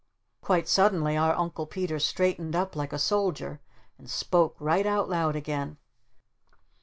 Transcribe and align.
Quite 0.41 0.67
suddenly 0.67 1.15
our 1.15 1.35
Uncle 1.35 1.67
Peter 1.67 1.99
straightened 1.99 2.55
up 2.55 2.75
like 2.75 2.91
a 2.91 2.97
soldier 2.97 3.61
and 3.99 4.09
spoke 4.09 4.55
right 4.57 4.87
out 4.87 5.07
loud 5.09 5.35
again. 5.35 5.77